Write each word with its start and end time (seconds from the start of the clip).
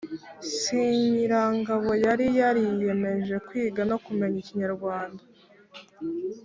Singirankabo 0.59 1.89
yari 2.05 2.27
yariyemeje 2.39 3.35
kwiga 3.47 3.81
no 3.89 3.97
kumenya 4.03 4.37
ikinyarwanda 4.39 5.23